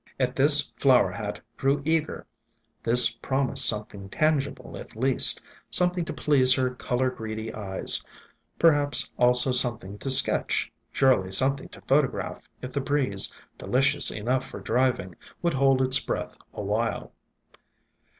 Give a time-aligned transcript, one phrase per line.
[0.19, 2.25] At this Flower Hat grew eager.
[2.81, 8.03] This promised something tangible, at last; something to please her color greedy eyes,
[8.57, 14.43] perhaps also something to sketch, surely something to photograph if the breeze, deli cious enough
[14.43, 17.13] for driving, would hold its breath awhile.